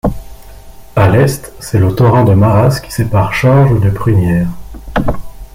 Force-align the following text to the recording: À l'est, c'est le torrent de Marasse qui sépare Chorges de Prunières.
À 0.95 1.09
l'est, 1.09 1.53
c'est 1.59 1.77
le 1.77 1.93
torrent 1.93 2.23
de 2.23 2.33
Marasse 2.33 2.79
qui 2.81 2.89
sépare 2.91 3.35
Chorges 3.39 3.79
de 3.81 3.91
Prunières. 3.91 4.49